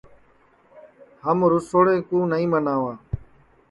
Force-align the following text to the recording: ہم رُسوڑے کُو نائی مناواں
ہم 1.25 1.37
رُسوڑے 1.51 1.95
کُو 2.07 2.17
نائی 2.29 2.45
مناواں 2.51 2.95